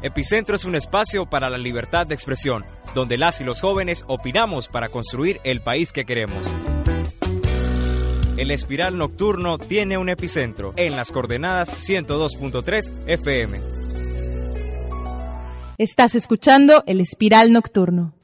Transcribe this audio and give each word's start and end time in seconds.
Epicentro 0.00 0.54
es 0.54 0.64
un 0.64 0.76
espacio 0.76 1.26
para 1.26 1.50
la 1.50 1.58
libertad 1.58 2.06
de 2.06 2.14
expresión, 2.14 2.64
donde 2.94 3.18
las 3.18 3.40
y 3.40 3.44
los 3.44 3.60
jóvenes 3.60 4.04
opinamos 4.06 4.68
para 4.68 4.88
construir 4.88 5.40
el 5.42 5.60
país 5.60 5.92
que 5.92 6.04
queremos. 6.04 6.46
El 8.36 8.52
espiral 8.52 8.96
nocturno 8.96 9.58
tiene 9.58 9.98
un 9.98 10.08
epicentro 10.08 10.72
en 10.76 10.94
las 10.94 11.10
coordenadas 11.10 11.74
102.3 11.74 13.08
FM. 13.08 13.58
Estás 15.78 16.14
escuchando 16.14 16.84
el 16.86 17.00
espiral 17.00 17.50
nocturno. 17.50 18.14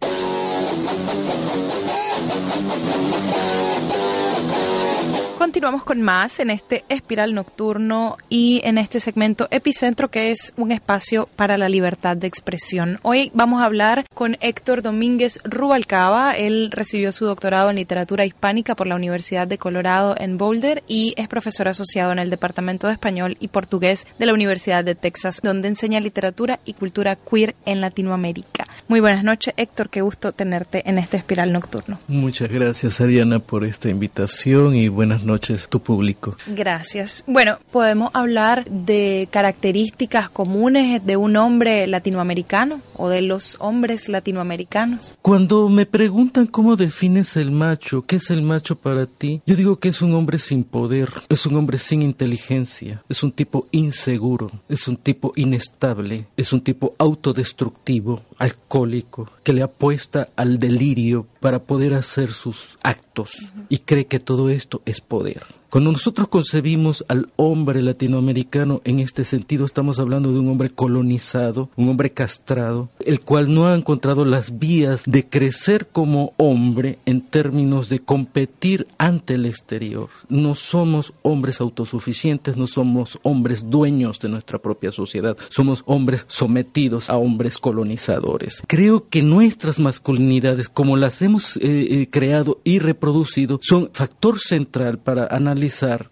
Continuamos 5.45 5.85
con 5.85 6.01
más 6.01 6.41
en 6.41 6.49
este 6.49 6.87
espiral 6.89 7.35
nocturno 7.35 8.17
y 8.31 8.63
en 8.65 8.79
este 8.79 8.99
segmento 8.99 9.47
Epicentro, 9.51 10.11
que 10.11 10.31
es 10.31 10.55
un 10.57 10.73
espacio 10.73 11.29
para 11.37 11.59
la 11.59 11.69
libertad 11.69 12.17
de 12.17 12.27
expresión. 12.27 12.99
Hoy 13.03 13.31
vamos 13.35 13.61
a 13.61 13.67
hablar 13.67 14.07
con 14.15 14.39
Héctor 14.41 14.81
Domínguez 14.81 15.39
Rubalcaba. 15.45 16.33
Él 16.33 16.71
recibió 16.73 17.13
su 17.13 17.27
doctorado 17.27 17.69
en 17.69 17.77
literatura 17.77 18.25
hispánica 18.25 18.75
por 18.75 18.87
la 18.87 18.97
Universidad 18.97 19.47
de 19.47 19.59
Colorado 19.59 20.15
en 20.19 20.39
Boulder 20.39 20.83
y 20.89 21.13
es 21.19 21.29
profesor 21.29 21.69
asociado 21.69 22.11
en 22.11 22.21
el 22.21 22.31
Departamento 22.31 22.87
de 22.87 22.95
Español 22.95 23.37
y 23.39 23.49
Portugués 23.49 24.07
de 24.19 24.25
la 24.25 24.33
Universidad 24.33 24.83
de 24.83 24.95
Texas, 24.95 25.41
donde 25.43 25.69
enseña 25.69 26.01
literatura 26.01 26.59
y 26.65 26.73
cultura 26.73 27.17
queer 27.17 27.55
en 27.67 27.83
Latinoamérica. 27.83 28.54
Muy 28.89 29.01
buenas 29.01 29.25
noches, 29.25 29.53
Héctor. 29.57 29.91
Qué 29.91 30.01
gusto 30.01 30.33
tenerte 30.33 30.89
en 30.89 30.99
este 30.99 31.19
espiral 31.19 31.53
nocturno. 31.53 31.99
Muchas 32.09 32.49
gracias, 32.49 33.01
Ariana, 33.01 33.41
por 33.41 33.65
esta 33.65 33.89
invitación 33.89 34.75
y 34.77 34.89
buenas 34.89 35.23
noches 35.23 35.35
noches, 35.35 35.69
tu 35.69 35.81
público. 35.81 36.37
Gracias. 36.47 37.25
Bueno, 37.27 37.59
podemos 37.73 38.11
hablar 38.15 38.65
de 38.67 39.27
características 39.33 40.29
comunes 40.29 41.05
de 41.05 41.17
un 41.17 41.37
hombre 41.37 41.89
latinoamericano 41.89 42.81
o 42.97 43.09
de 43.09 43.21
los 43.21 43.57
hombres 43.59 44.09
latinoamericanos. 44.09 45.17
Cuando 45.23 45.69
me 45.69 45.87
preguntan 45.87 46.47
cómo 46.47 46.77
defines 46.77 47.37
el 47.37 47.51
macho, 47.51 48.03
qué 48.03 48.17
es 48.17 48.31
el 48.31 48.43
macho 48.43 48.77
para 48.77 49.07
ti, 49.07 49.43
yo 49.45 49.57
digo 49.57 49.81
que 49.81 49.89
es 49.89 50.03
un 50.03 50.15
hombre 50.15 50.39
sin 50.39 50.63
poder, 50.63 51.09
es 51.29 51.47
un 51.47 51.57
hombre 51.57 51.79
sin 51.79 52.03
inteligencia, 52.03 53.03
es 53.09 53.25
un 53.25 53.33
tipo 53.33 53.67
inseguro, 53.73 54.53
es 54.69 54.87
un 54.87 54.97
tipo 54.97 55.33
inestable, 55.35 56.29
es 56.37 56.53
un 56.53 56.61
tipo 56.61 56.95
autodestructivo, 56.99 58.23
alcohólico, 58.39 59.31
que 59.43 59.53
le 59.53 59.63
apuesta 59.63 60.29
al 60.37 60.59
delirio 60.59 61.27
para 61.41 61.61
poder 61.61 61.95
hacer 61.95 62.33
sus 62.33 62.77
actos 62.83 63.33
y 63.69 63.79
cree 63.79 64.07
que 64.07 64.21
todo 64.21 64.51
esto 64.51 64.83
es 64.85 65.01
poder. 65.01 65.43
Cuando 65.75 65.91
nosotros 65.91 66.29
concebimos 66.29 67.05
al 67.09 67.31
hombre 67.35 67.83
latinoamericano 67.83 68.81
en 68.85 69.01
este 69.01 69.25
sentido, 69.25 69.65
estamos 69.65 69.99
hablando 69.99 70.33
de 70.33 70.39
un 70.39 70.49
hombre 70.49 70.71
colonizado, 70.71 71.69
un 71.75 71.89
hombre 71.89 72.13
castrado, 72.13 72.91
el 73.01 73.19
cual 73.19 73.53
no 73.53 73.67
ha 73.67 73.75
encontrado 73.75 74.25
las 74.25 74.61
vías 74.61 75.03
de 75.05 75.29
crecer 75.29 75.89
como 75.89 76.33
hombre 76.37 77.01
en 77.07 77.23
términos 77.23 77.89
de 77.89 77.99
competir 77.99 78.87
ante 78.99 79.35
el 79.35 79.47
exterior. 79.47 80.11
No 80.29 80.55
somos 80.55 81.13
hombres 81.23 81.61
autosuficientes, 81.61 82.57
no 82.57 82.69
somos 82.69 83.19
hombres 83.25 83.69
dueños 83.69 84.21
de 84.21 84.29
nuestra 84.29 84.61
propia 84.61 84.93
sociedad, 84.93 85.37
somos 85.49 85.83
hombres 85.87 86.25
sometidos 86.29 87.11
a 87.11 87.17
hombres 87.17 87.59
colonizadores. 87.59 88.63
Creo 88.69 89.09
que 89.09 89.23
nuestras 89.23 89.81
masculinidades, 89.81 90.69
como 90.69 90.97
las 90.97 91.21
hemos 91.21 91.57
eh, 91.57 91.63
eh, 91.65 92.09
creado 92.09 92.61
y 92.63 92.79
reproducido, 92.79 93.59
son 93.61 93.91
factor 93.93 94.39
central 94.39 95.01
para 95.01 95.27
analizar 95.27 95.64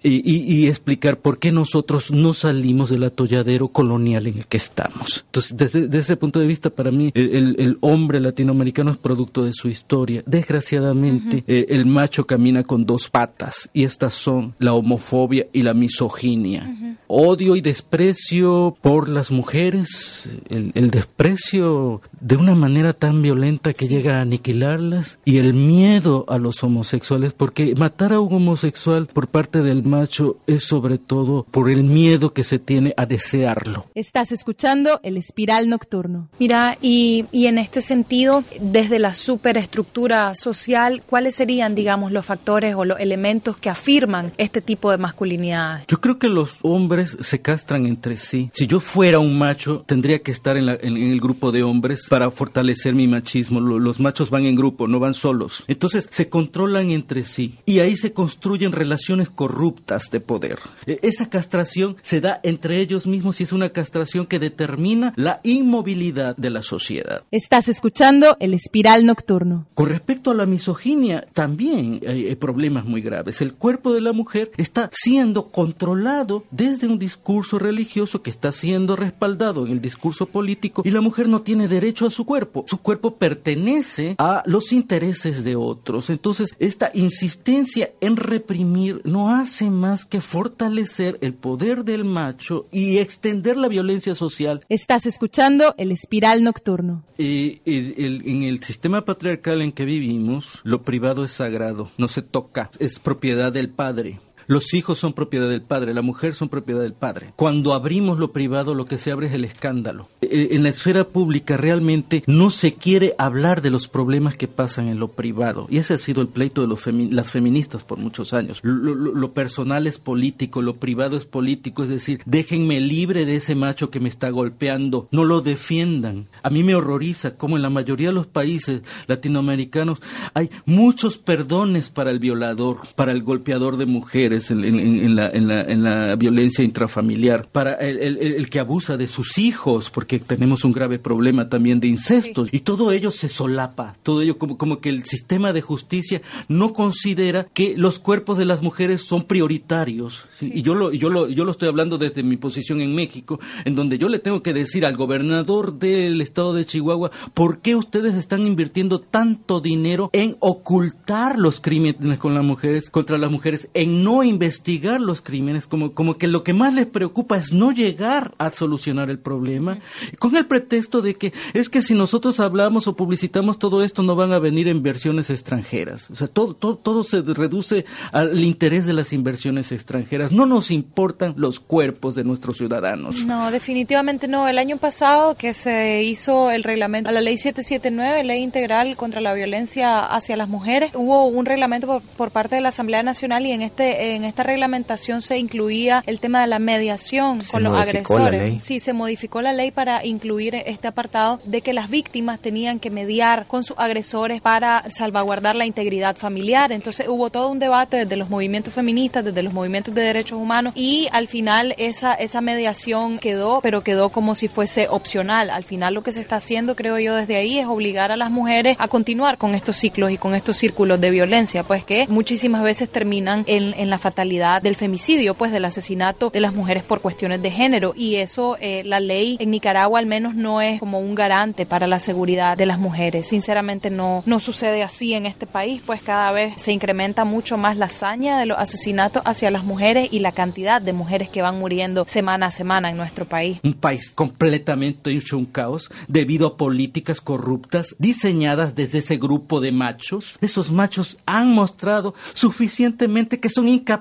y, 0.03 0.67
explicar 0.67 1.19
por 1.19 1.39
qué 1.39 1.53
nosotros 1.53 2.11
no 2.11 2.35
salimos 2.35 2.91
del 2.91 3.05
atolladero 3.05 3.69
colonial 3.69 4.27
en 4.27 4.39
el 4.39 4.47
que 4.47 4.57
estamos. 4.57 5.25
Entonces, 5.27 5.57
desde, 5.57 5.99
ese 5.99 6.17
punto 6.17 6.41
de 6.41 6.47
vista, 6.47 6.71
para 6.71 6.91
mí, 6.91 7.11
el, 7.15 7.79
hombre 7.81 8.21
latinoamericano 8.21 8.91
es 8.91 8.97
producto 8.97 9.45
de 9.45 9.53
su 9.53 9.69
historia. 9.69 10.23
Desgraciadamente, 10.27 11.45
eh, 11.47 11.67
el 11.71 11.87
macho 11.87 12.27
camina 12.27 12.63
con 12.63 12.85
dos 12.87 13.09
patas 13.09 13.69
y 13.73 13.85
estas 13.85 14.15
son 14.15 14.55
la 14.59 14.75
homofobia 14.75 15.47
y 15.53 15.63
la 15.63 15.75
misoginia. 15.75 16.92
Odio 17.15 17.57
y 17.57 17.61
desprecio 17.61 18.75
por 18.81 19.11
las 19.11 19.31
mujeres, 19.31 20.31
el, 20.49 20.91
desprecio 20.91 22.01
de 22.21 22.37
una 22.37 22.55
manera 22.55 22.95
tan 22.95 23.21
violenta 23.21 23.75
que 23.75 23.87
llega 23.87 24.17
a 24.17 24.23
aniquilarlas 24.23 25.19
y 25.27 25.37
el 25.37 25.53
miedo 25.53 26.25
a 26.29 26.39
los 26.39 26.65
homosexuales, 26.65 27.35
porque 27.35 27.75
matar 27.77 28.15
a 28.15 28.21
un 28.21 28.33
homosexual 28.33 29.09
por 29.13 29.29
parte 29.29 29.43
parte 29.43 29.61
del 29.61 29.83
macho 29.83 30.37
es 30.47 30.63
sobre 30.63 30.99
todo 30.99 31.45
por 31.51 31.69
el 31.69 31.83
miedo 31.83 32.33
que 32.33 32.45
se 32.45 32.61
tiene 32.61 32.95
a 32.97 33.07
desearlo. 33.07 33.87
Estás 33.97 34.31
escuchando 34.31 35.01
el 35.03 35.17
espiral 35.17 35.69
nocturno. 35.69 36.29
Mira, 36.39 36.79
y, 36.81 37.25
y 37.33 37.47
en 37.47 37.59
este 37.59 37.83
sentido, 37.83 38.45
desde 38.61 39.01
la 39.01 39.15
superestructura 39.15 40.37
social, 40.37 41.03
¿cuáles 41.05 41.35
serían, 41.35 41.75
digamos, 41.75 42.13
los 42.13 42.25
factores 42.25 42.77
o 42.77 42.85
los 42.85 43.01
elementos 43.01 43.57
que 43.57 43.69
afirman 43.69 44.33
este 44.39 44.61
tipo 44.61 44.93
de 44.93 44.99
masculinidad? 44.99 45.83
Yo 45.89 46.01
creo 46.01 46.21
que 46.21 46.29
los 46.29 46.59
hombres 46.63 47.02
se 47.07 47.41
castran 47.41 47.87
entre 47.87 48.17
sí. 48.17 48.51
Si 48.55 48.67
yo 48.67 48.81
fuera 48.81 49.19
un 49.19 49.39
macho, 49.39 49.85
tendría 49.87 50.21
que 50.21 50.33
estar 50.33 50.57
en, 50.57 50.69
en 50.69 50.97
el 50.97 51.21
grupo 51.21 51.53
de 51.53 51.63
hombres 51.63 52.07
para 52.09 52.31
fortalecer 52.31 52.95
mi 52.95 53.09
machismo. 53.09 53.61
Los 53.61 54.01
machos 54.01 54.31
van 54.31 54.45
en 54.45 54.57
grupo, 54.57 54.89
no 54.89 55.01
van 55.01 55.15
solos. 55.15 55.65
Entonces 55.69 56.09
se 56.11 56.29
controlan 56.29 56.91
entre 56.91 57.25
sí 57.25 57.59
y 57.67 57.81
ahí 57.81 57.97
se 57.97 58.13
construyen 58.13 58.73
relaciones 58.73 59.29
corruptas 59.29 60.11
de 60.11 60.21
poder. 60.21 60.59
E, 60.87 60.99
esa 61.03 61.29
castración 61.29 61.97
se 62.03 62.21
da 62.21 62.41
entre 62.43 62.81
ellos 62.81 63.07
mismos 63.07 63.41
y 63.41 63.45
es 63.45 63.53
una 63.53 63.71
castración 63.71 64.27
que 64.27 64.39
determina 64.39 65.13
la 65.17 65.41
inmovilidad 65.43 66.37
de 66.37 66.51
la 66.51 66.63
sociedad. 66.63 67.23
Estás 67.31 67.69
escuchando 67.69 68.37
el 68.41 68.55
espiral 68.55 69.05
nocturno. 69.05 69.67
Con 69.75 69.89
respecto 69.89 70.31
a 70.31 70.35
la 70.35 70.47
misoginia, 70.47 71.27
también 71.33 72.01
hay 72.07 72.35
problemas 72.37 72.85
muy 72.85 73.01
graves. 73.01 73.41
El 73.41 73.55
cuerpo 73.55 73.93
de 73.93 74.01
la 74.01 74.13
mujer 74.13 74.51
está 74.57 74.91
siendo 74.93 75.49
controlado 75.49 76.45
desde 76.51 76.87
un 76.93 76.99
discurso 76.99 77.59
religioso 77.59 78.23
que 78.23 78.31
está 78.31 78.53
siendo 78.53 78.97
respaldado 78.97 79.67
en 79.67 79.73
el 79.73 79.81
discurso 79.81 80.27
político 80.27 80.83
y 80.85 80.91
la 80.91 81.01
mujer 81.01 81.29
no 81.29 81.43
tiene 81.43 81.69
derecho 81.69 82.07
a 82.07 82.11
su 82.11 82.25
cuerpo. 82.25 82.65
Su 82.69 82.79
cuerpo 82.79 83.17
pertenece 83.17 84.15
a 84.19 84.43
los 84.47 84.73
intereses 84.73 85.45
de 85.45 85.57
otros. 85.57 86.11
Entonces, 86.11 86.51
esta 86.59 86.91
insistencia 86.95 87.93
en 88.01 88.17
reprimir 88.17 89.01
no 89.05 89.35
hace 89.35 89.71
más 89.71 90.05
que 90.05 90.21
fortalecer 90.21 91.19
el 91.21 91.35
poder 91.35 91.85
del 91.85 92.05
macho 92.05 92.65
y 92.71 92.99
extender 92.99 93.57
la 93.57 93.69
violencia 93.69 94.15
social. 94.15 94.65
Estás 94.69 95.07
escuchando 95.07 95.75
el 95.79 95.93
espiral 95.93 96.43
nocturno. 96.43 97.05
Y, 97.19 97.61
en 97.65 98.43
el 98.43 98.63
sistema 98.63 99.05
patriarcal 99.05 99.63
en 99.63 99.73
que 99.73 99.85
vivimos, 99.85 100.61
lo 100.65 100.83
privado 100.83 101.25
es 101.25 101.33
sagrado, 101.33 101.91
no 101.99 102.09
se 102.09 102.23
toca, 102.23 102.71
es 102.79 102.99
propiedad 102.99 103.53
del 103.53 103.69
padre. 103.71 104.21
Los 104.53 104.75
hijos 104.75 104.99
son 104.99 105.15
propiedad 105.15 105.49
del 105.49 105.63
padre, 105.63 105.95
la 105.95 106.03
mujer 106.03 106.35
son 106.35 106.51
propiedad 106.51 106.83
del 106.83 106.93
padre. 106.93 107.33
Cuando 107.37 107.73
abrimos 107.73 108.19
lo 108.19 108.33
privado, 108.33 108.75
lo 108.75 108.85
que 108.85 108.99
se 108.99 109.11
abre 109.11 109.29
es 109.29 109.33
el 109.33 109.47
escándalo. 109.47 110.11
E, 110.21 110.27
e, 110.27 110.57
en 110.57 110.63
la 110.63 110.69
esfera 110.69 111.09
pública 111.09 111.57
realmente 111.57 112.23
no 112.27 112.51
se 112.51 112.75
quiere 112.75 113.15
hablar 113.17 113.63
de 113.63 113.71
los 113.71 113.89
problemas 113.89 114.37
que 114.37 114.49
pasan 114.49 114.89
en 114.89 115.01
lo 115.01 115.09
privado. 115.09 115.67
Y 115.71 115.79
ese 115.79 115.95
ha 115.95 115.99
sido 115.99 116.21
el 116.21 116.29
pleito 116.29 116.61
de 116.61 116.67
los 116.67 116.87
las 116.87 117.31
feministas 117.31 117.83
por 117.83 117.97
muchos 117.97 118.35
años. 118.35 118.61
Lo, 118.63 119.33
personal 119.33 119.87
es 119.87 119.99
político, 119.99 120.61
lo 120.61 120.77
privado 120.77 121.17
es 121.17 121.25
político. 121.25 121.85
Es 121.85 121.89
decir, 121.89 122.21
déjenme 122.27 122.79
libre 122.83 123.25
de 123.25 123.37
ese 123.37 123.55
macho 123.55 123.89
que 123.89 124.01
me 124.01 124.11
está 124.11 124.29
golpeando. 124.29 125.09
No 125.13 125.25
lo 125.25 125.41
defiendan. 125.41 126.27
A 126.43 126.51
mí 126.51 126.63
me 126.63 126.75
horroriza 126.75 127.39
cómo 127.39 127.57
en 127.57 127.63
la 127.63 127.71
mayoría 127.71 128.09
de 128.09 128.15
los 128.15 128.27
países 128.27 128.83
latinoamericanos 129.07 130.03
hay 130.35 130.51
muchos 130.67 131.17
perdones 131.17 131.89
para 131.89 132.11
el 132.11 132.19
violador, 132.19 132.81
para 132.97 133.13
el 133.13 133.23
golpeador 133.23 133.79
de 133.79 133.87
mujeres 133.87 134.42
en, 134.51 135.17
la, 135.17 136.17
violencia 136.17 136.65
intrafamiliar, 136.65 137.49
para 137.51 137.75
el, 137.75 138.49
que 138.51 138.61
abusa 138.61 138.97
de 138.97 139.09
sus 139.09 139.39
hijos, 139.39 139.91
porque 139.91 140.19
tenemos 140.19 140.65
un 140.65 140.73
grave 140.73 140.99
problema 140.99 141.49
también 141.49 141.81
de 141.81 141.89
incestos, 141.89 142.49
y 142.53 142.61
todo 142.61 142.93
ello 142.93 143.11
se 143.11 143.29
solapa, 143.29 143.95
todo 144.03 144.23
ello 144.23 144.39
como, 144.39 144.59
como 144.59 144.81
que 144.81 144.89
el 144.89 145.05
sistema 145.05 145.53
de 145.53 145.61
justicia 145.61 146.23
no 146.49 146.73
considera 146.73 147.47
que 147.53 147.75
los 147.77 147.99
cuerpos 147.99 148.39
de 148.39 148.45
las 148.45 148.63
mujeres 148.63 149.03
son 149.03 149.25
prioritarios. 149.25 150.25
Y 150.41 150.63
yo 150.63 150.75
lo, 150.75 150.93
yo, 150.93 151.09
lo, 151.11 151.29
yo 151.29 151.45
lo 151.45 151.53
estoy 151.53 151.69
hablando 151.69 151.99
desde 151.99 152.23
mi 152.23 152.37
posición 152.37 152.81
en 152.81 152.95
México, 152.95 153.41
en 153.65 153.75
donde 153.75 153.99
yo 153.99 154.09
le 154.09 154.19
tengo 154.19 154.43
que 154.43 154.53
decir 154.53 154.85
al 154.85 154.97
gobernador 154.97 155.79
del 155.79 156.21
estado 156.21 156.55
de 156.55 156.67
Chihuahua, 156.67 157.11
¿por 157.35 157.61
qué 157.61 157.77
ustedes 157.77 158.15
están 158.15 158.47
invirtiendo 158.47 159.01
tanto 159.01 159.61
dinero 159.61 160.11
en 160.13 160.37
ocultar 160.41 161.39
los 161.39 161.61
crímenes 161.61 162.19
con 162.19 162.35
las 162.35 162.45
mujeres, 162.45 162.91
contra 162.91 163.19
las 163.19 163.31
mujeres, 163.31 163.69
en 163.75 164.05
no 164.05 164.22
no 164.23 164.29
investigar 164.29 165.01
los 165.01 165.21
crímenes, 165.21 165.67
como, 165.67 165.93
como 165.93 166.17
que 166.17 166.29
lo 166.29 166.45
que 166.45 166.53
más 166.53 166.75
les 166.75 166.87
preocupa 166.87 167.37
es 167.37 167.53
no 167.53 167.73
llegar 167.73 168.35
a 168.39 168.53
solucionar 168.53 169.11
el 169.11 169.19
problema, 169.19 169.79
con 170.19 170.37
el 170.37 170.47
pretexto 170.47 171.03
de 171.03 171.15
que 171.15 171.33
es 171.55 171.69
que 171.69 171.83
si 171.83 171.95
nosotros 171.95 172.41
hablamos 172.41 172.87
o 172.87 172.95
publicitamos 172.95 173.59
todo 173.59 173.83
esto 173.83 174.03
no 174.03 174.15
van 174.15 174.33
a 174.33 174.39
venir 174.39 174.69
inversiones 174.69 175.31
extranjeras. 175.31 176.11
O 176.11 176.15
sea, 176.15 176.29
todo, 176.29 176.55
todo, 176.55 176.77
todo 176.77 177.05
se 177.05 177.23
reduce 177.23 177.85
al 178.13 178.43
interés 178.43 178.87
de 178.87 178.93
las 178.93 179.13
inversiones 179.13 179.73
extranjeras. 179.73 180.33
No 180.33 180.47
nos 180.47 180.71
importan 180.71 181.35
los 181.37 181.59
cuerpos 181.59 182.15
de 182.15 182.25
nuestros 182.25 182.57
ciudadanos. 182.59 183.25
No, 183.25 183.51
definitivamente 183.51 184.29
no. 184.29 184.49
El 184.49 184.59
año 184.59 184.77
pasado 184.77 185.35
que 185.35 185.55
se 185.55 186.03
hizo 186.03 186.51
el 186.51 186.63
reglamento 186.63 187.09
a 187.09 187.13
la 187.13 187.21
ley 187.21 187.39
779, 187.39 188.25
ley 188.25 188.43
integral 188.43 188.97
contra 188.97 189.21
la 189.21 189.35
violencia 189.35 190.01
hacia 190.01 190.37
las 190.37 190.49
mujeres, 190.49 190.93
hubo 190.95 191.27
un 191.27 191.47
reglamento 191.47 192.03
por, 192.17 192.31
parte 192.31 192.57
de 192.57 192.61
la 192.61 192.69
Asamblea 192.69 193.03
Nacional 193.03 193.47
y 193.47 193.53
en 193.53 193.63
este 193.63 194.12
en 194.15 194.25
esta 194.25 194.43
reglamentación 194.43 195.23
se 195.23 195.39
incluía 195.39 196.03
el 196.07 196.21
tema 196.21 196.41
de 196.41 196.47
la 196.47 196.59
mediación 196.59 197.41
con 197.51 197.63
los 197.63 197.81
agresores. 197.81 198.63
Sí, 198.63 198.81
se 198.81 198.93
modificó 198.93 199.43
la 199.43 199.53
ley 199.53 199.71
para 199.71 200.05
incluir 200.05 200.55
este 200.55 200.89
apartado 200.89 201.41
de 201.45 201.61
que 201.61 201.73
las 201.73 201.91
víctimas 201.91 202.39
tenían 202.41 202.79
que 202.79 202.91
mediar 202.91 203.47
con 203.47 203.65
sus 203.65 203.79
agresores 203.79 204.41
para 204.41 204.85
salvaguardar 204.91 205.57
la 205.57 205.67
integridad 205.67 206.17
familiar. 206.17 206.73
Entonces 206.73 207.09
hubo 207.09 207.31
todo 207.31 207.49
un 207.49 207.59
debate 207.59 207.99
desde 207.99 208.17
los 208.17 208.31
movimientos 208.31 208.75
feministas, 208.75 209.25
desde 209.25 209.43
los 209.43 209.53
movimientos 209.53 209.95
de 209.95 210.03
derechos 210.03 210.39
humanos 210.39 210.73
y 210.77 211.09
al 211.13 211.27
final 211.29 211.75
esa 211.79 212.15
esa 212.15 212.41
mediación 212.41 213.19
quedó, 213.19 213.61
pero 213.63 213.83
quedó 213.83 214.11
como 214.11 214.35
si 214.35 214.49
fuese 214.49 214.89
opcional. 214.89 215.51
Al 215.51 215.65
final 215.65 215.95
lo 215.95 216.03
que 216.03 216.13
se 216.13 216.21
está 216.21 216.37
haciendo, 216.37 216.77
creo 216.77 216.99
yo, 216.99 217.15
desde 217.15 217.37
ahí 217.37 217.59
es 217.59 217.67
obligar 217.67 218.13
a 218.13 218.17
las 218.17 218.31
mujeres 218.31 218.77
a 218.79 218.89
continuar 218.89 219.39
con 219.39 219.55
estos 219.55 219.77
ciclos 219.77 220.11
y 220.11 220.19
con 220.19 220.35
estos 220.35 220.57
círculos 220.57 221.01
de 221.01 221.11
violencia, 221.11 221.63
pues 221.65 221.85
que 221.85 222.07
muchísimas 222.09 222.63
veces 222.63 222.89
terminan 222.89 223.45
en, 223.47 223.75
en 223.75 223.91
la 223.91 223.99
fatalidad 224.03 224.61
del 224.61 224.77
femicidio, 224.77 225.35
pues 225.35 225.53
del 225.53 225.65
asesinato 225.65 226.29
de 226.31 226.41
las 226.41 226.53
mujeres 226.53 226.83
por 226.83 227.01
cuestiones 227.01 227.41
de 227.41 227.51
género. 227.51 227.95
Y 227.97 228.17
eso, 228.17 228.59
eh, 228.61 228.83
la 228.85 229.01
ley 229.01 229.37
en 229.41 229.51
Nicaragua 229.51 229.99
al 229.99 230.07
menos 230.07 230.35
no 230.35 230.61
es 230.61 230.81
como 230.81 230.99
un 230.99 231.15
garante 231.15 231.65
para 231.65 231.87
la 231.87 231.99
seguridad 231.99 232.57
de 232.59 232.67
las 232.67 232.79
mujeres. 232.79 233.29
Sinceramente 233.29 233.89
no, 233.89 234.23
no 234.27 234.41
sucede 234.41 234.83
así 234.83 235.15
en 235.15 235.25
este 235.25 235.47
país, 235.47 235.81
pues 235.87 236.03
cada 236.03 236.33
vez 236.33 236.55
se 236.57 236.73
incrementa 236.73 237.25
mucho 237.25 237.57
más 237.57 237.77
la 237.77 237.87
hazaña 237.87 238.39
de 238.39 238.47
los 238.47 238.59
asesinatos 238.59 239.23
hacia 239.25 239.51
las 239.51 239.65
mujeres 239.65 240.09
y 240.11 240.19
la 240.19 240.33
cantidad 240.33 240.83
de 240.83 240.93
mujeres 240.93 241.29
que 241.29 241.43
van 241.43 241.59
muriendo 241.59 242.05
semana 242.09 242.47
a 242.47 242.51
semana 242.51 242.91
en 242.91 242.97
nuestro 242.97 243.25
país. 243.25 243.61
Un 243.63 243.75
país 243.75 244.11
completamente 244.11 245.11
hecho 245.11 245.39
un 245.39 245.47
caos 245.47 245.91
debido 246.09 246.47
a 246.49 246.57
políticas 246.57 247.21
corruptas 247.21 247.95
diseñadas 247.99 248.75
desde 248.75 248.99
ese 248.99 249.17
grupo 249.17 249.61
de 249.61 249.71
machos. 249.71 250.39
Esos 250.41 250.73
machos 250.73 251.17
han 251.25 251.55
mostrado 251.55 252.15
suficientemente 252.35 253.39
que 253.39 253.49
son 253.49 253.69
incapaces 253.69 253.92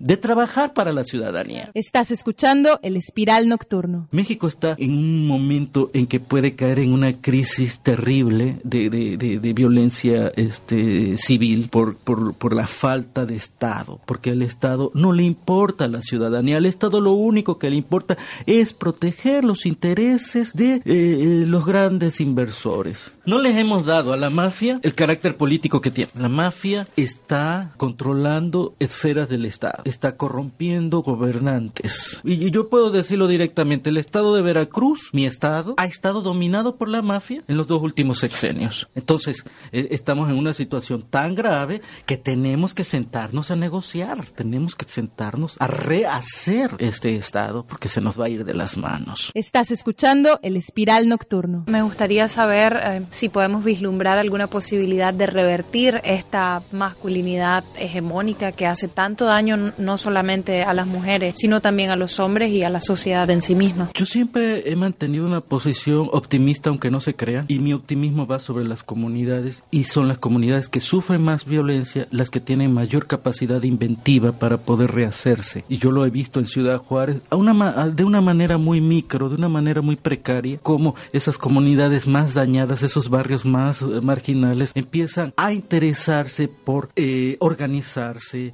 de 0.00 0.16
trabajar 0.16 0.74
para 0.74 0.92
la 0.92 1.04
ciudadanía. 1.04 1.70
Estás 1.74 2.10
escuchando 2.10 2.78
el 2.82 2.96
Espiral 2.96 3.48
Nocturno. 3.48 4.08
México 4.10 4.48
está 4.48 4.74
en 4.78 4.92
un 4.92 5.26
momento 5.26 5.90
en 5.92 6.06
que 6.06 6.20
puede 6.20 6.54
caer 6.54 6.78
en 6.78 6.92
una 6.92 7.20
crisis 7.20 7.80
terrible 7.80 8.58
de, 8.64 8.90
de, 8.90 9.16
de, 9.16 9.38
de 9.38 9.52
violencia 9.52 10.32
este, 10.36 11.16
civil 11.16 11.68
por, 11.68 11.96
por, 11.96 12.34
por 12.34 12.54
la 12.54 12.66
falta 12.66 13.24
de 13.26 13.36
Estado, 13.36 14.00
porque 14.06 14.30
al 14.30 14.42
Estado 14.42 14.90
no 14.94 15.12
le 15.12 15.24
importa 15.24 15.88
la 15.88 16.02
ciudadanía, 16.02 16.58
al 16.58 16.66
Estado 16.66 17.00
lo 17.00 17.12
único 17.12 17.58
que 17.58 17.70
le 17.70 17.76
importa 17.76 18.16
es 18.46 18.72
proteger 18.72 19.44
los 19.44 19.66
intereses 19.66 20.52
de 20.54 20.82
eh, 20.84 21.44
los 21.46 21.64
grandes 21.64 22.20
inversores. 22.20 23.12
No 23.26 23.38
les 23.38 23.56
hemos 23.56 23.86
dado 23.86 24.12
a 24.12 24.16
la 24.16 24.30
mafia 24.30 24.80
el 24.82 24.94
carácter 24.94 25.36
político 25.36 25.80
que 25.80 25.90
tiene. 25.90 26.10
La 26.18 26.28
mafia 26.28 26.86
está 26.96 27.72
controlando 27.76 28.73
esferas 28.78 29.28
del 29.28 29.44
Estado, 29.44 29.82
está 29.84 30.16
corrompiendo 30.16 31.00
gobernantes. 31.00 32.20
Y 32.24 32.50
yo 32.50 32.68
puedo 32.68 32.90
decirlo 32.90 33.28
directamente, 33.28 33.90
el 33.90 33.96
Estado 33.96 34.34
de 34.34 34.42
Veracruz, 34.42 35.10
mi 35.12 35.26
Estado, 35.26 35.74
ha 35.76 35.86
estado 35.86 36.22
dominado 36.22 36.76
por 36.76 36.88
la 36.88 37.02
mafia 37.02 37.42
en 37.48 37.56
los 37.56 37.66
dos 37.66 37.82
últimos 37.82 38.18
sexenios. 38.18 38.88
Entonces, 38.94 39.44
eh, 39.72 39.88
estamos 39.90 40.28
en 40.28 40.36
una 40.36 40.54
situación 40.54 41.02
tan 41.02 41.34
grave 41.34 41.82
que 42.06 42.16
tenemos 42.16 42.74
que 42.74 42.84
sentarnos 42.84 43.50
a 43.50 43.56
negociar, 43.56 44.24
tenemos 44.26 44.74
que 44.74 44.86
sentarnos 44.88 45.56
a 45.58 45.66
rehacer 45.66 46.70
este 46.78 47.16
Estado 47.16 47.64
porque 47.66 47.88
se 47.88 48.00
nos 48.00 48.18
va 48.18 48.26
a 48.26 48.28
ir 48.28 48.44
de 48.44 48.54
las 48.54 48.76
manos. 48.76 49.30
Estás 49.34 49.70
escuchando 49.70 50.38
el 50.42 50.56
Espiral 50.56 51.08
Nocturno. 51.08 51.64
Me 51.66 51.82
gustaría 51.82 52.28
saber 52.28 52.80
eh, 52.82 53.02
si 53.10 53.28
podemos 53.28 53.64
vislumbrar 53.64 54.18
alguna 54.18 54.46
posibilidad 54.46 55.12
de 55.14 55.26
revertir 55.26 56.00
esta 56.04 56.62
masculinidad 56.72 57.64
hegemónica 57.78 58.52
que 58.52 58.63
hace 58.66 58.88
tanto 58.88 59.24
daño 59.26 59.72
no 59.78 59.98
solamente 59.98 60.62
a 60.62 60.74
las 60.74 60.86
mujeres, 60.86 61.34
sino 61.36 61.60
también 61.60 61.90
a 61.90 61.96
los 61.96 62.18
hombres 62.18 62.50
y 62.50 62.62
a 62.62 62.70
la 62.70 62.80
sociedad 62.80 63.28
en 63.30 63.42
sí 63.42 63.54
misma. 63.54 63.90
Yo 63.94 64.06
siempre 64.06 64.70
he 64.70 64.76
mantenido 64.76 65.26
una 65.26 65.40
posición 65.40 66.08
optimista, 66.12 66.70
aunque 66.70 66.90
no 66.90 67.00
se 67.00 67.14
crea, 67.14 67.44
y 67.48 67.58
mi 67.58 67.72
optimismo 67.72 68.26
va 68.26 68.38
sobre 68.38 68.64
las 68.64 68.82
comunidades 68.82 69.64
y 69.70 69.84
son 69.84 70.08
las 70.08 70.18
comunidades 70.18 70.68
que 70.68 70.80
sufren 70.80 71.22
más 71.22 71.44
violencia 71.44 72.06
las 72.10 72.30
que 72.30 72.40
tienen 72.40 72.72
mayor 72.72 73.06
capacidad 73.06 73.62
inventiva 73.62 74.32
para 74.32 74.58
poder 74.58 74.92
rehacerse. 74.92 75.64
Y 75.68 75.78
yo 75.78 75.90
lo 75.90 76.06
he 76.06 76.10
visto 76.10 76.40
en 76.40 76.46
Ciudad 76.46 76.78
Juárez 76.78 77.20
a 77.30 77.36
una, 77.36 77.88
de 77.88 78.04
una 78.04 78.20
manera 78.20 78.58
muy 78.58 78.80
micro, 78.80 79.28
de 79.28 79.36
una 79.36 79.48
manera 79.48 79.82
muy 79.82 79.96
precaria, 79.96 80.58
como 80.62 80.94
esas 81.12 81.38
comunidades 81.38 82.06
más 82.06 82.34
dañadas, 82.34 82.82
esos 82.82 83.10
barrios 83.10 83.44
más 83.44 83.82
eh, 83.82 83.86
marginales, 84.02 84.72
empiezan 84.74 85.32
a 85.36 85.52
interesarse 85.52 86.48
por 86.48 86.90
eh, 86.96 87.36
organizarse, 87.40 88.53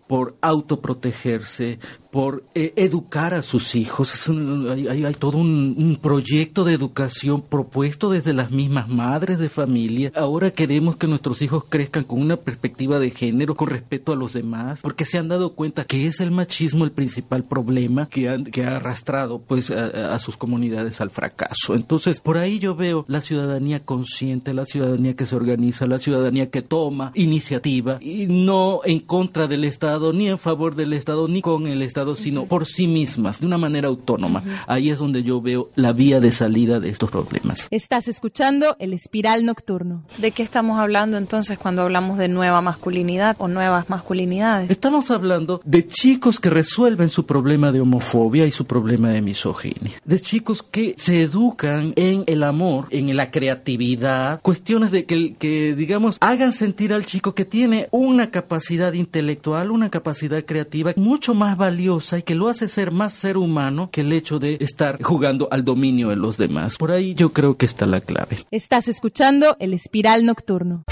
por 0.11 0.35
autoprotegerse, 0.41 1.79
por 2.11 2.43
eh, 2.53 2.73
educar 2.75 3.33
a 3.33 3.41
sus 3.41 3.75
hijos. 3.75 4.27
Hay, 4.27 5.15
todo 5.17 5.37
un, 5.37 5.97
proyecto 6.01 6.65
de 6.65 6.73
educación 6.73 7.41
propuesto 7.41 8.09
desde 8.09 8.33
las 8.33 8.51
mismas 8.51 8.89
madres 8.89 9.39
de 9.39 9.47
familia. 9.47 10.11
Ahora 10.13 10.51
queremos 10.51 10.97
que 10.97 11.07
nuestros 11.07 11.41
hijos 11.41 11.63
crezcan 11.69 12.03
con 12.03 12.19
una 12.19 12.35
perspectiva 12.35 12.99
de 12.99 13.11
género, 13.11 13.55
con 13.55 13.69
respeto 13.69 14.11
a 14.11 14.17
los 14.17 14.33
demás, 14.33 14.81
porque 14.81 15.05
se 15.05 15.17
han 15.17 15.29
dado 15.29 15.53
cuenta 15.53 15.85
que 15.85 16.05
es 16.07 16.19
el 16.19 16.31
machismo 16.31 16.83
el 16.83 16.91
principal 16.91 17.45
problema 17.45 18.09
que, 18.09 18.27
ha 18.27 18.75
arrastrado 18.75 19.39
pues 19.39 19.71
a, 19.71 20.19
sus 20.19 20.35
comunidades 20.35 20.99
al 20.99 21.11
fracaso. 21.11 21.73
Entonces, 21.73 22.19
por 22.19 22.37
ahí 22.37 22.59
yo 22.59 22.75
veo 22.75 23.05
la 23.07 23.21
ciudadanía 23.21 23.85
consciente, 23.85 24.53
la 24.53 24.65
ciudadanía 24.65 25.15
que 25.15 25.25
se 25.25 25.37
organiza, 25.37 25.87
la 25.87 25.99
ciudadanía 25.99 26.49
que 26.49 26.61
toma 26.61 27.13
iniciativa 27.15 27.97
y 28.01 28.27
no 28.27 28.81
en 28.83 28.99
contra 28.99 29.47
del 29.47 29.63
Estado, 29.63 30.00
ni 30.11 30.27
en 30.27 30.39
favor 30.39 30.75
del 30.75 30.93
Estado, 30.93 31.27
ni 31.27 31.41
con 31.41 31.67
el 31.67 31.83
Estado 31.83 32.15
sino 32.15 32.45
por 32.45 32.65
sí 32.65 32.87
mismas, 32.87 33.39
de 33.39 33.45
una 33.45 33.57
manera 33.57 33.87
autónoma. 33.87 34.43
Ahí 34.67 34.89
es 34.89 34.97
donde 34.97 35.23
yo 35.23 35.41
veo 35.41 35.69
la 35.75 35.93
vía 35.93 36.19
de 36.19 36.31
salida 36.31 36.79
de 36.79 36.89
estos 36.89 37.11
problemas. 37.11 37.67
Estás 37.69 38.07
escuchando 38.07 38.75
el 38.79 38.93
espiral 38.93 39.45
nocturno. 39.45 40.03
¿De 40.17 40.31
qué 40.31 40.43
estamos 40.43 40.79
hablando 40.79 41.17
entonces 41.17 41.59
cuando 41.59 41.83
hablamos 41.83 42.17
de 42.17 42.27
nueva 42.27 42.61
masculinidad 42.61 43.35
o 43.39 43.47
nuevas 43.47 43.89
masculinidades? 43.89 44.69
Estamos 44.69 45.11
hablando 45.11 45.61
de 45.63 45.87
chicos 45.87 46.39
que 46.39 46.49
resuelven 46.49 47.09
su 47.09 47.25
problema 47.25 47.71
de 47.71 47.81
homofobia 47.81 48.45
y 48.45 48.51
su 48.51 48.65
problema 48.65 49.09
de 49.09 49.21
misoginia. 49.21 49.93
De 50.03 50.19
chicos 50.19 50.63
que 50.63 50.95
se 50.97 51.21
educan 51.21 51.93
en 51.95 52.23
el 52.25 52.43
amor, 52.43 52.87
en 52.89 53.15
la 53.15 53.29
creatividad, 53.29 54.41
cuestiones 54.41 54.91
de 54.91 55.05
que, 55.05 55.35
que 55.35 55.75
digamos, 55.75 56.17
hagan 56.19 56.53
sentir 56.53 56.93
al 56.93 57.05
chico 57.05 57.35
que 57.35 57.45
tiene 57.45 57.87
una 57.91 58.31
capacidad 58.31 58.93
intelectual, 58.93 59.71
una 59.71 59.89
capacidad 59.91 60.43
creativa 60.43 60.93
mucho 60.95 61.35
más 61.35 61.55
valiosa 61.55 62.17
y 62.17 62.23
que 62.23 62.33
lo 62.33 62.47
hace 62.47 62.67
ser 62.67 62.89
más 62.89 63.13
ser 63.13 63.37
humano 63.37 63.91
que 63.91 64.01
el 64.01 64.11
hecho 64.11 64.39
de 64.39 64.57
estar 64.59 65.01
jugando 65.03 65.47
al 65.51 65.63
dominio 65.63 66.09
de 66.09 66.15
los 66.15 66.37
demás. 66.37 66.77
Por 66.77 66.91
ahí 66.91 67.13
yo 67.13 67.31
creo 67.31 67.57
que 67.57 67.67
está 67.67 67.85
la 67.85 68.01
clave. 68.01 68.39
Estás 68.49 68.87
escuchando 68.87 69.55
el 69.59 69.75
espiral 69.75 70.25
nocturno. 70.25 70.83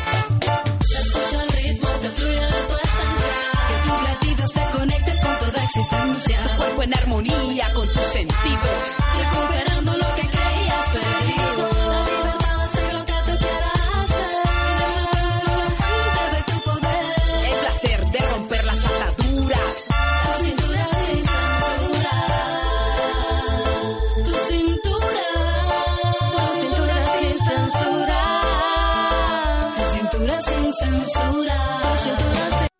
cuerpo 6.57 6.83
en 6.83 6.93
armonía 6.93 7.73
con 7.73 7.87
tus 7.87 8.03
sentidos, 8.03 8.98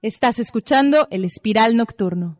Estás 0.02 0.40
escuchando 0.40 1.10
el 1.12 1.26
espiral 1.26 1.76
nocturno. 1.76 2.38